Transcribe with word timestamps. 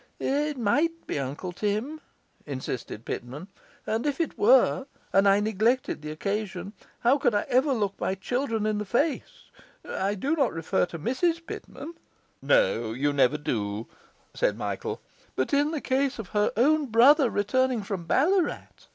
'It 0.19 0.57
might 0.57 1.05
be 1.05 1.19
Uncle 1.19 1.51
Tim,' 1.51 2.01
insisted 2.47 3.05
Pitman, 3.05 3.49
'and 3.85 4.07
if 4.07 4.19
it 4.19 4.35
were, 4.35 4.87
and 5.13 5.27
I 5.29 5.39
neglected 5.39 6.01
the 6.01 6.09
occasion, 6.09 6.73
how 7.01 7.19
could 7.19 7.35
I 7.35 7.45
ever 7.49 7.71
look 7.71 7.99
my 7.99 8.15
children 8.15 8.65
in 8.65 8.79
the 8.79 8.85
face? 8.85 9.51
I 9.87 10.15
do 10.15 10.35
not 10.35 10.53
refer 10.53 10.87
to 10.87 10.97
Mrs 10.97 11.45
Pitman...' 11.45 11.93
'No, 12.41 12.93
you 12.93 13.13
never 13.13 13.37
do,' 13.37 13.85
said 14.33 14.57
Michael.'... 14.57 15.03
but 15.35 15.53
in 15.53 15.69
the 15.69 15.81
case 15.81 16.17
of 16.17 16.29
her 16.29 16.51
own 16.57 16.87
brother 16.87 17.29
returning 17.29 17.83
from 17.83 18.05
Ballarat... 18.05 18.87